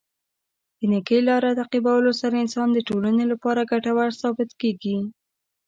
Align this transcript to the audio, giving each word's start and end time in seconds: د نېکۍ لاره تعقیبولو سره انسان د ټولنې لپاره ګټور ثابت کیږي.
د 0.77 0.81
نېکۍ 0.91 1.19
لاره 1.27 1.49
تعقیبولو 1.59 2.11
سره 2.21 2.35
انسان 2.43 2.67
د 2.73 2.79
ټولنې 2.87 3.25
لپاره 3.31 3.67
ګټور 3.71 4.09
ثابت 4.21 4.49
کیږي. 4.61 4.97